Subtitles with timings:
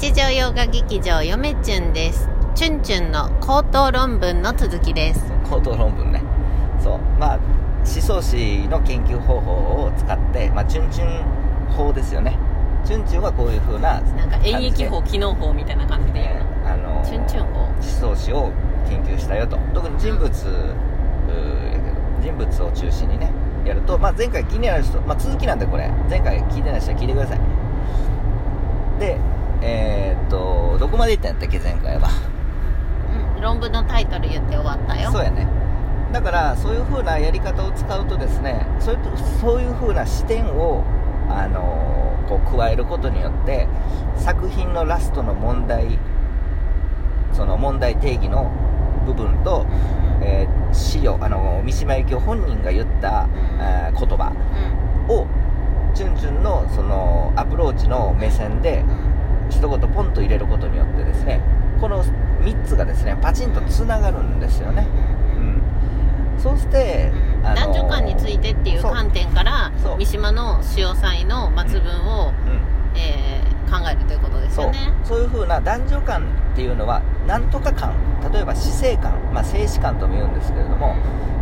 [0.00, 2.26] 日常洋画劇場よめちゅんです。
[2.54, 5.30] チュンチュンの口頭論文の続きです。
[5.44, 6.22] 口頭論文ね。
[6.82, 6.98] そう。
[7.18, 7.36] まあ
[7.80, 9.52] 思想史の研究方法
[9.84, 11.22] を使って、まあ、チュンチュン
[11.72, 12.38] 法ですよね。
[12.82, 16.70] チュンチュンはこういう風ななんか演疫法機能法みたいな感じで言うの？
[16.72, 17.60] あのチュンチュン法。
[17.64, 18.50] 思想史を
[18.88, 19.58] 研究したよと。
[19.74, 20.30] 特に人物
[22.22, 23.30] 人物を中心にね
[23.66, 25.90] やると、まあ、前回気になる人、まあ、続きなんでこれ。
[26.08, 27.40] 前回聞いてない人は聞いてください。
[28.98, 29.18] で
[29.62, 32.08] えーっとどこまでいったんやったっけ前回は。
[33.36, 35.10] うん論文のタイトル言って終わったよ。
[35.10, 35.46] そうやね。
[36.12, 39.00] だからそういう風なやり方を使うとですねそういう
[39.40, 40.84] そういう風な視点を、
[41.28, 43.66] あのーこう加えることによって
[44.16, 45.98] 作品のラストの問題
[47.32, 48.50] その問題定義の
[49.06, 49.66] 部分と、
[50.22, 54.32] えー資料あの三島由紀夫本人が言った、あー言葉
[55.08, 55.16] うん。
[55.16, 55.26] を
[55.94, 59.09] チュンチュンのそのアプローチの目線でうん
[59.50, 61.40] 一言ポンと入れることによってですね
[61.80, 64.86] この3つがですねパチンとつながるんですよね、
[65.36, 65.62] うん、
[66.38, 72.70] そうして、うんあの男女間についてっていう観点から三島の潮祭の末分を、うん。
[72.98, 74.92] えー考えるということですよね。
[75.04, 75.20] そう。
[75.20, 77.94] いう風な男女間っていうのはなんとか感
[78.32, 80.96] 例えば死生観、まあ、生死観とも言うんですけれども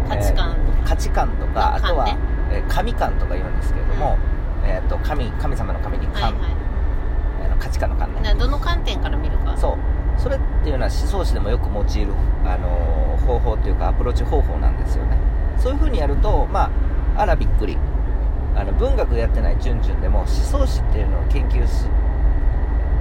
[0.06, 0.56] 価値観。
[0.60, 4.16] えー価値観とかあとは、観ねえー神観とか言うんですけれども、
[4.64, 6.48] えー、と神神様の神にはい観、は
[7.44, 9.56] あの価値観の観ねいなどの観点から見るか
[10.18, 12.12] それっていうのは思想史でもよく用いる、
[12.44, 15.18] あのー方法というかアプローチ方法なんですよね。
[15.58, 16.70] そういう風にやるとま
[17.16, 17.76] ああらびっくり。
[18.56, 21.88] あの文学でやってないチュンチュンでも思想史っていうのを研究す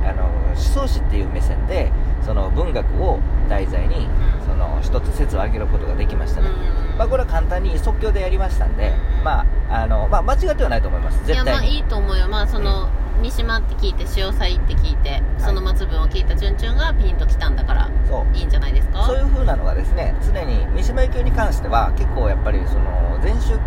[0.04, 1.92] あの思想史っていう目線で
[2.24, 4.08] その文学を題材に
[4.46, 6.98] その一つ説を挙げることができましたね、うん。
[7.00, 8.94] まあ、これは簡単に即興でやりましたんで、
[9.24, 11.16] まああのまあ、間違ってはないと思います。
[11.26, 11.52] いや絶対に。
[11.52, 12.28] まあいいと思うよ。
[12.28, 12.90] まあその、
[13.22, 18.38] 三島って聞いて潮祭って聞いてその末分を聞いたチュンチュンがピンときたんだからそう。
[18.38, 19.04] いいんじゃないですか？
[19.06, 23.58] そういう風なのがですね常に三島由紀夫に関しては結構やっぱりその前週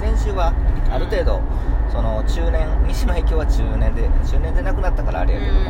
[0.00, 0.52] 前週は
[0.90, 1.40] ある程度
[1.90, 5.60] その中年三島由紀夫は中年で中年で亡くなったからあれやけども、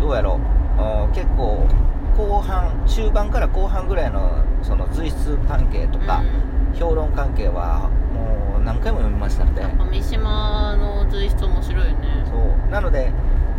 [0.00, 0.40] どうやろ
[0.78, 1.66] ううん結構
[2.16, 6.22] 後半中盤から後半ぐらいのその随筆関係とか、
[6.74, 7.88] 評論関係は
[8.64, 9.62] 何回も読みましたんで。
[9.62, 12.24] やっぱ三島の随筆面白いよね。
[12.26, 12.32] そ
[12.68, 12.70] う。
[12.70, 13.12] なので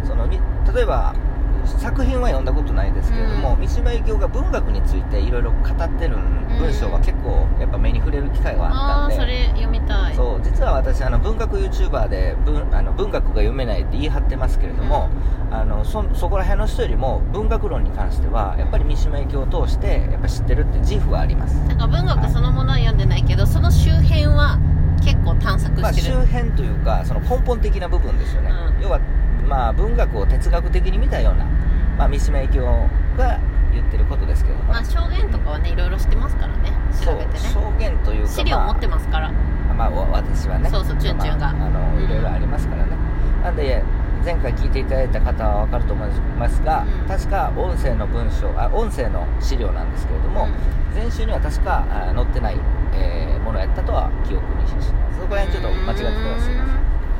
[0.03, 0.39] そのみ
[0.73, 1.13] 例えば
[1.77, 3.59] 作品は読んだことないですけれども、うん。
[3.59, 6.17] 三島由紀夫が文学についていろいろ語ってる
[6.57, 10.15] 文章は結構やっぱ目に触れる機会があったんで、れ読みたい。
[10.15, 10.41] そう。
[10.43, 15.09] 実は私あの文学 YouTuber で文あの文学が読めないって言い張ってますけれども、
[15.51, 24.57] あのそそこら辺の人よりも文学論に関してはやっぱり三島由紀夫を通してやっぱ知ってるって自負はあります、なんか文学そのものは読んでないけどその周辺は
[25.01, 28.81] 結構探索まあ、してる、周辺というかその根本的な部分ですよね、うん。
[28.81, 28.99] 要は、
[29.47, 31.45] まあ、文学を哲学的に見たような、
[31.97, 32.65] まあ、三島由紀夫
[33.17, 33.39] が
[33.73, 36.71] 言ってることですけども、まあ証言とかはねいろいろ知ってますからね。
[37.03, 37.39] 調べてね。
[37.39, 40.69] 証言というか資料持ってますから、まあ、まあ、わ私はね。
[40.69, 41.53] そうそうチュンチュンが。
[41.53, 42.91] まあ、あのうんいろいろありますからね、
[43.43, 43.83] なんで
[44.23, 47.07] 前回聞いていただいた方は分かると思いますが、うん。
[47.07, 50.47] 確か音声の文章あ音声の資料なんですけれども、
[50.93, 52.57] 前週には確かあ載ってない、
[52.93, 54.73] えーものやったとは記憶にし
[55.19, 56.63] そこら辺ちょっと間違ってたらすいま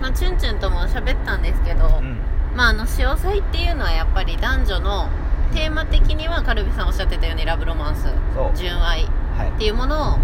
[0.02, 2.18] まあチュンチュンとも喋ったんですけど、せん、うん。
[2.56, 5.10] まああの潮祭っていうのはやっぱり男女の
[5.54, 8.08] テーマ的にはカルビさんおっしゃってたようにラブロマンス。
[8.56, 9.04] 純愛。
[9.04, 9.08] っ
[9.38, 9.52] はい。
[9.58, 10.18] ていうものを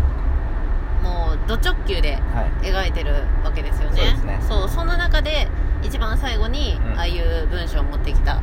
[1.04, 2.66] もうド直球ではい。
[2.66, 3.14] 描いてる
[3.44, 3.98] わけですよね。
[3.98, 4.40] そうですね。
[4.48, 5.48] そうそんな中で
[5.88, 6.98] 一番最後にうん。
[6.98, 8.42] ああいう文章を持ってきた、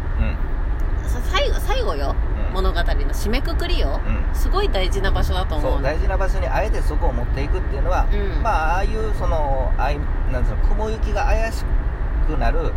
[1.31, 2.15] 最後最後よ、
[2.49, 2.55] うん。
[2.55, 4.35] 物語の締めくくりよ、うん。
[4.35, 5.73] すごい大事な場所だと思う。
[5.75, 8.43] そう大事な場所にあえてそこを持っていくっていうのは、うん。
[8.43, 9.99] まあああいうそのあい
[10.33, 11.65] なんつうの雲行きが怪し
[12.27, 12.73] くなる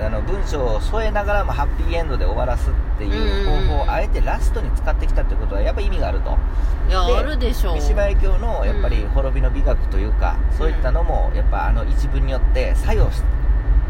[0.00, 6.38] あの文章を添えながらもハッピーエンドで終わらすっていう方法をあえてラストに使ってきたってことはやっぱ意味があると。
[6.86, 7.74] でいやあるでしょう。
[7.74, 13.22] 三島由紀夫のやっぱり滅びの美学というか、そういったのもやっぱあの一文によって作用し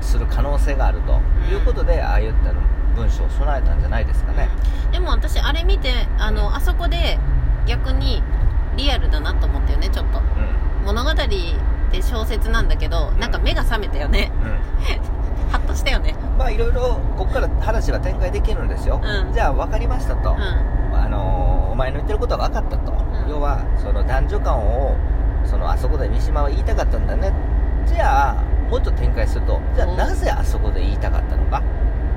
[0.01, 1.21] する可能性があると
[1.53, 2.61] いうことで、ああいったの
[2.97, 4.49] 文章を備えたんじゃないですかね、
[4.93, 7.19] でも私あれ見てあのあそこで
[7.67, 8.23] 逆に
[8.77, 10.19] リアルだなと思ったよねちょっと。
[10.19, 10.87] うん。
[10.87, 14.33] 物語って小説なんだけどなんか目が覚めたよね。
[14.43, 15.51] うん。
[15.51, 16.15] ハッとしたよね。
[16.39, 19.33] まあいろいろここから話は展開できるんですよ、うん。
[19.33, 20.39] じゃあ分かりましたと、うん。
[20.97, 22.95] あのーお前の言ってることは分かったと、ん
[23.31, 24.97] 要はその男女間を
[25.47, 27.33] そのあそこで三島は言いたかったんだね。
[27.87, 29.61] じゃあもうちょっと展開すると。
[29.75, 31.63] じゃあおなぜあそこで言いたかったのか。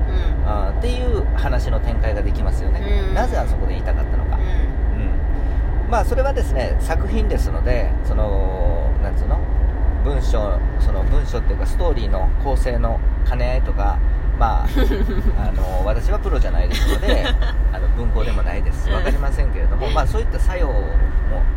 [0.08, 0.48] うん。
[0.48, 3.14] あーっていう話の展開ができますよね、うん。
[3.14, 4.38] なぜあそこで言いたかったのか、う
[5.86, 5.90] ん。
[5.90, 9.38] まあそれはですね作品ですのでそのなんつうの？
[10.04, 13.98] 文章その文章っていうかストーリーの構成の兼ね合いとか
[14.38, 14.68] まあ
[15.38, 17.26] あの私はプロじゃないですので
[17.72, 18.88] あの文庫でもないです。
[18.88, 20.92] 分かりませんけれども、まあ、そういった作用も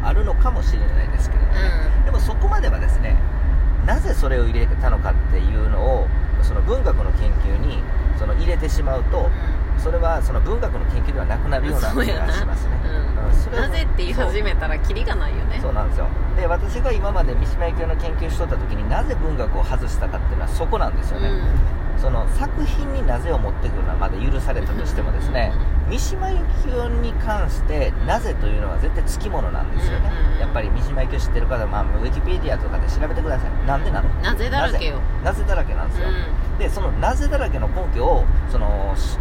[0.03, 1.59] あるのかもしれないですけれども、ね。
[2.03, 3.15] うでもそこまではですね
[3.85, 6.07] なぜそれを入れたのかっていうのを
[6.41, 7.81] その文学の研究に
[8.17, 9.29] その入れてしまうと
[9.77, 12.71] それはその文学の研究ではなくなるような気がしますね、
[13.53, 13.55] うん。
[13.55, 15.59] なぜって言い始めたらキリがないよね。
[15.61, 16.07] そうなんですよ。
[16.35, 21.29] で私が今まで三島由紀夫の研究しとった時になぜ文学を外したかっていうのはそこなんですよね、
[21.99, 25.51] その作品になぜを持ってくるのはまだ許されたとしてもですね
[25.89, 30.11] 三島由紀夫に関してなぜというのは絶対つきものなんですよね。
[30.33, 33.67] うんやっぱり三島由紀夫知ってる方は、まあ、ウィキペディアとかで調べてください。
[33.67, 34.09] なんでなの？
[34.21, 35.43] なぜだらけよなぜ？
[35.47, 39.17] だらけなんですよ、うでそのなぜだらけの根拠をそのし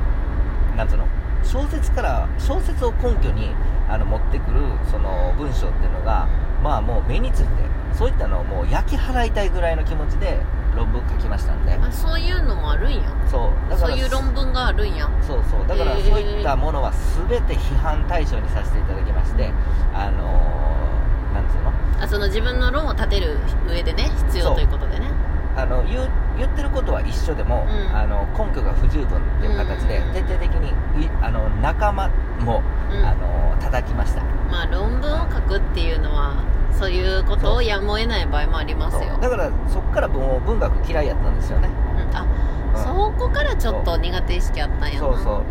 [0.76, 1.06] なんつうの？
[1.42, 3.54] 小説から小説を根拠に
[3.88, 6.28] あの持ってくるその文章っていうのが
[6.62, 7.48] まあもう目について
[7.94, 10.40] そういったのをもう焼き払いたいぐらいの気持ちで
[10.74, 11.78] 論文書きましたんで。
[11.92, 13.00] そういうのもあるんや。
[13.30, 13.70] そう。
[13.70, 15.08] だからそういう論文があるんや。
[15.22, 15.66] そうそう。
[15.66, 16.92] だからそういったものは
[17.28, 19.50] 全て批判対象にさせていただきまして
[19.94, 21.72] あのーなんつうの？
[22.02, 23.38] あその自分の論を立てる
[23.68, 25.10] 上でね必要ということでね。
[25.56, 27.96] あの言う言ってることは一緒でも、うん。
[27.96, 30.12] あの根拠が不十分っていう形でうん。
[30.12, 30.70] 徹底的に
[31.04, 32.08] いあの仲間
[32.40, 32.62] も、
[32.92, 33.04] うん。
[33.04, 34.22] あの叩きました。
[34.50, 36.34] まあ論文を書くっていうのは
[36.72, 39.16] そういうことをやむを得ない場合もありますよ。
[39.18, 41.70] だからそこから文学嫌いやったんですよね
[42.78, 44.98] そこからちょっと苦手意識あったんやな。
[45.00, 45.42] そうそう。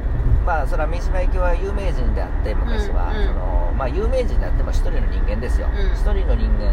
[0.46, 3.28] まあそれは三島由紀夫は有名人であって昔は、うんうん。
[3.28, 5.68] そのまあ、有名人であっても一人の人間ですよ。
[5.68, 5.92] うん。
[5.92, 6.72] 一、人の人間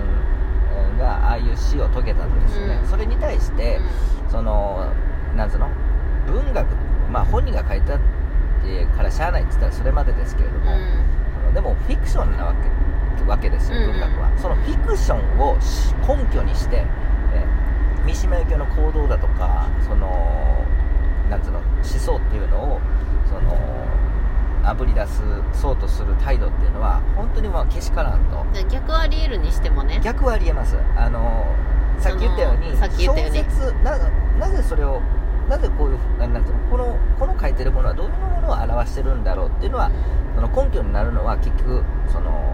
[0.98, 2.86] がああいう死を遂げたんですよね、うん。
[2.86, 3.80] それに対して、
[4.30, 4.92] その
[5.34, 5.68] なんつうの？
[6.26, 6.66] 文学
[7.10, 7.98] まあ本人が書いたっ
[8.62, 10.64] てからしゃあないって言ったらそれまでですけれどうん。
[10.64, 10.70] も、
[11.40, 12.70] そのでもフィクションなわけ
[13.26, 13.92] わけですようん。
[13.92, 16.86] 文学は、そのフィクションをし根拠にして、え
[18.04, 20.64] 三島由紀夫の行動だとかその
[21.30, 22.80] なんつうの思想っていうのを
[23.28, 23.56] その
[24.64, 25.22] あぶり出す
[25.52, 28.44] そうとする態度っていうのは本当にまあけしからんと。
[28.52, 30.00] で逆あり得るにしてもね。
[30.04, 30.76] 逆はありえます。
[30.96, 31.44] あの
[31.98, 33.38] さっき言ったようにさっき言ったように。
[33.38, 33.98] 小説な
[34.38, 35.00] なぜそれを
[35.48, 39.90] なぜこういうななんていうのこのこの書いてるものはどういうものを表してるんだろうっていうのは
[40.34, 42.51] その根拠になるのは結局その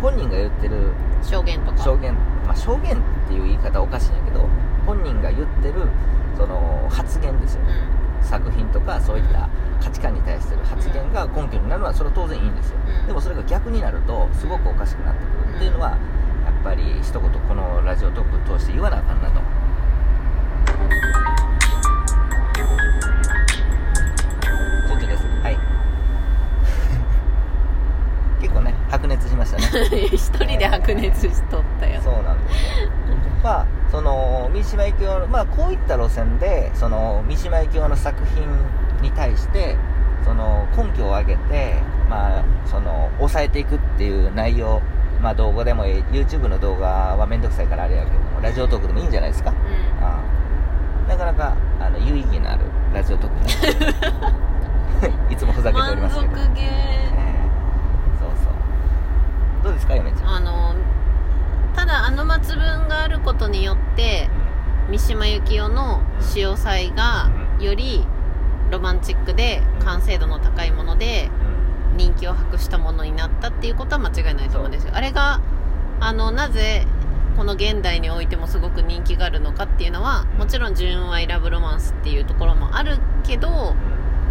[0.00, 0.92] 本人が言ってる
[1.22, 1.82] 証言とか。
[1.82, 2.14] 証言
[2.46, 4.48] まあ証言っていう言い方はおかしいんやけど
[4.86, 5.88] 本人が言ってる
[6.36, 7.74] その発言ですよね。
[8.22, 9.48] 作品とかそういった
[9.82, 12.78] 価値観に対してる発言が根拠になるのはそれは当然いいんですよ。
[13.00, 13.06] うん。
[13.06, 15.56] でもそれが逆になるとすごくおかしくなってくる。
[15.56, 15.96] っていうのはや
[16.50, 19.40] っぱり一言このラジオトークを通して言わなあかんなと
[29.12, 29.98] 熱しましたね。
[30.12, 32.00] 一人で白熱しとったよ。
[32.02, 32.90] そうなんですよ。
[33.42, 38.46] まあその三島由紀夫のまあこういった路線でその三島由紀夫の作品
[39.02, 39.76] に対して
[40.24, 41.74] その根拠を挙げて
[42.08, 44.80] まあその抑えていくっていう内容
[45.20, 46.86] まあ動画でもええ YouTube の動画
[47.16, 49.50] は面倒くさいからあれやけどもラジオトークでもいいんじゃないですか？
[49.50, 49.54] う
[50.02, 50.20] あ
[51.06, 51.10] あ。
[51.10, 52.60] なかなかあの有意義のある
[52.94, 53.90] ラジオトークになっ
[55.00, 57.08] てる いつもふざんけておりますけど、満足げええ
[58.20, 60.74] そうそうどうですか嫁ちゃんあの
[61.74, 64.28] ただあの末文があることによって
[64.90, 68.04] 三島由紀夫の潮祭がより
[68.70, 71.62] ロマンチックで完成度の高いものでうん。
[71.96, 74.92] 人気を博したものになったっていうことは間違いないと思うんですよ。
[74.94, 75.40] あれが
[76.00, 76.86] あのなぜ
[77.36, 83.74] この現代においてもすごく人気があるのかっていうのはもちろん純愛ラブロマンスっていうところもあるけど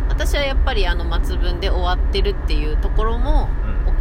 [0.10, 3.50] 私はやっぱりあの末文で終わってるっていうところも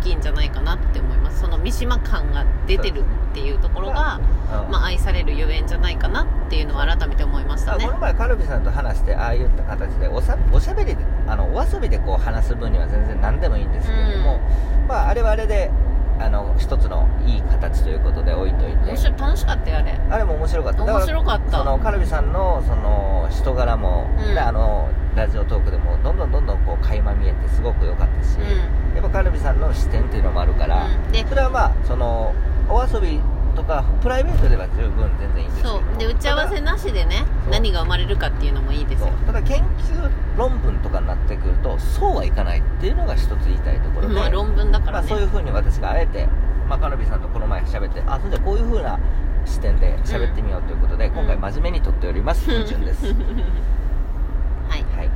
[0.01, 1.41] きいんじゃないかなって思います。
[1.41, 4.21] その三島感が出てるっていうところが、
[4.67, 4.71] うん。
[4.71, 7.85] まあ、愛されるゆえんじゃないかなっていうのは改めて思いましたね。
[7.85, 14.41] あこの前カルビさんと話してああいった形でおしゃべりであのお遊びでこう話す分には全然何でもいいんですけれども、
[14.89, 15.71] まああれはあれで
[16.21, 18.91] あの一つのいい形ということで置いといて。
[19.19, 19.99] 楽しかったよあれ。
[20.11, 20.85] あれも面白かった。
[20.85, 21.59] 面白かった。
[21.59, 24.35] そのカルビさんのその人柄も、うん。
[24.35, 31.11] ねあのラジオトークでもどんどんどんどんこう垣間見えてすごく良かったし、うやっぱカルビさんの視点っていうのもあるから、うん。
[31.11, 32.35] でそれはまあその
[32.69, 33.21] お遊び
[33.55, 35.69] とかプライベートでは十分全然いいんですけど。
[35.71, 35.99] そう。
[35.99, 39.09] で打ち合わせなしでね何が生まれるかっていうのもいいですよ。
[39.27, 46.27] ただ研究論文とかになってくるとそうはいかないっていうのが一つ言いたいところで、まあ論文だかまあ、らね、そういうふうに私があえて、
[46.69, 48.99] まあ、カルビさんとこの前喋ってあそれじゃこういうふうな
[49.45, 51.13] 視点で喋ってみようということで、ん。
[51.13, 52.51] 今回真面目に撮っております。
[52.51, 52.67] うん。
[52.67, 53.05] 順です、
[54.69, 54.85] はい。
[54.97, 55.11] はい。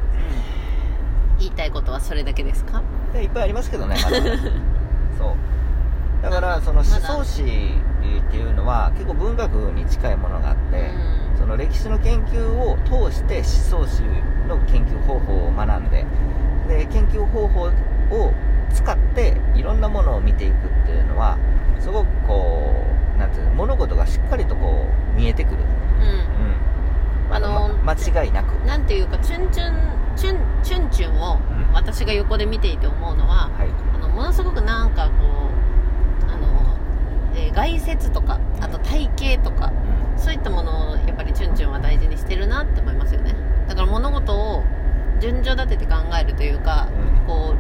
[1.38, 2.83] 言いたいことはそれだけですか？
[3.12, 4.09] でいっぱいありますけどねま
[5.19, 6.23] そう。
[6.23, 7.75] だからその思想史
[8.35, 10.91] っていうのは結構文学に近いものがあって、
[11.31, 14.03] うん、その歴史の研究を通して思想史
[14.49, 16.05] の研究方法を学んで
[16.67, 17.71] で研究方法
[18.11, 18.33] を
[18.73, 21.38] 使っていろんなものを見ていくっていうのは
[21.79, 25.62] すごくこう何て言うの物事がしっかりとこう見えてくる、う
[26.03, 28.53] ん、うん、あの、ま、間違いなく。
[28.67, 31.38] なんていうかチュンチュンチュンチュンチュンを
[31.73, 35.43] 私が横で見ていて思うのは、うんはい、あのものすごくなんかこう
[37.54, 39.73] 外説とかあと体型とか
[40.16, 40.18] うん。
[40.18, 43.34] そういったものをやっぱりチュンチュンは大事にしてるなって思いますよね。
[43.68, 44.62] だから物事を
[45.20, 47.26] 順序立てて考えるというか、うん。
[47.26, 47.54] こ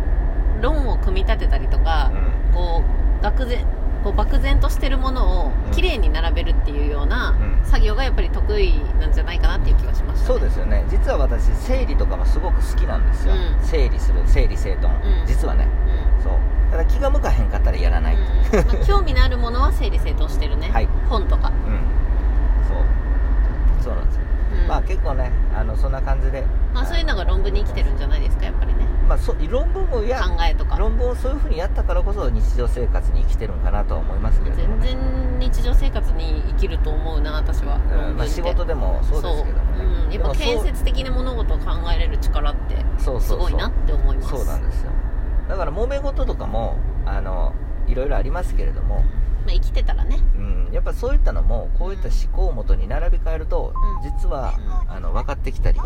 [0.60, 2.12] う論を組み立てたりとか、
[2.52, 2.82] こ
[3.20, 3.66] う愕然
[4.04, 5.72] こう漠然としてるものをうん。
[5.72, 7.64] きれいに並べるっていうようなうん。
[7.64, 10.84] 作業がやっぱり得意なんじゃないかなっていう気がしました、ね、そうですよね。
[10.88, 13.66] 実は私整理とかもすごく好きなんですよ、うん。
[13.66, 15.26] 整理する整理整頓、うん。
[15.26, 15.66] 実はね
[16.74, 18.20] ただ気が向かへんかったらやらない、うん
[18.58, 18.66] うん。
[18.66, 20.88] まあ、興味のあるものは整理整頓してるね、はい。
[21.08, 21.52] 本とか、
[22.66, 23.84] そう。
[23.84, 24.22] そうなんですよ、
[24.60, 24.66] うん。
[24.66, 26.44] まあ結構ねあのそんな感じで。
[26.74, 28.88] まあ、そういうのが論文に生きてるんじゃないですかやっぱりね。
[29.08, 30.76] まあそ論文もや考えとか。
[30.76, 38.16] 論文をそういうふうにやったからこそ日常生活に生きてるんかなとは思いますけれども、全然日常生活に生きると思うな私はうん。
[38.16, 39.78] まあ、仕事でもそうですけどもね。
[39.78, 40.06] そう。
[40.06, 44.28] うん、やっぱ建設的な物事を考えれる力ってすごいなって思います。
[44.30, 44.90] そうなんですよ
[45.48, 47.54] だから揉め事とかもあの
[47.86, 49.00] いろいろありますけれども、
[49.46, 50.18] まあ、生きてたらね。
[50.36, 54.10] うん、やっぱそういったのもこういった思考をもとに並び替えると、うん。
[54.10, 54.54] 実は、
[54.88, 55.80] あの分かってきたり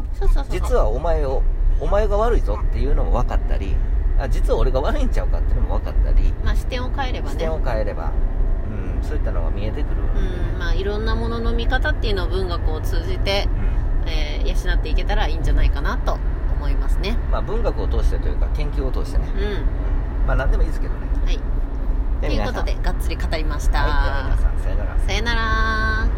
[0.51, 1.43] 実はお前を
[1.81, 3.75] お前が悪いぞっていうのも分かったり
[4.19, 7.33] あ実は俺が悪いんちゃうかっていうのも分かったりまあ視点を変えればね。
[7.33, 8.13] 視点を変えれば、
[8.69, 10.03] うん、そういったのが見えてくる、
[10.55, 10.59] うん。
[10.59, 13.49] まあいろんなものの見方っていうのを文学を通じて、
[14.07, 16.19] えー養っていけたらいいんじゃないかなと
[16.59, 17.17] 思いますね。
[17.31, 19.43] まあ、文学を通してというか研究を通してね、うん。
[19.43, 19.59] うん
[20.27, 21.01] まあ何でもいいですけどね。
[21.25, 21.41] はい。
[22.21, 24.99] ということでがっつり語りました、はい、では皆さんさよなら。
[24.99, 26.18] さよなら